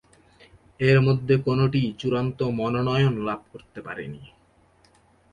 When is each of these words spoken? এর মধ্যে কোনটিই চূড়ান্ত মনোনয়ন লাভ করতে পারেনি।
এর 0.79 0.97
মধ্যে 1.01 1.35
কোনটিই 1.37 1.89
চূড়ান্ত 1.99 2.39
মনোনয়ন 2.51 3.13
লাভ 3.25 3.39
করতে 3.51 3.79
পারেনি। 3.81 4.21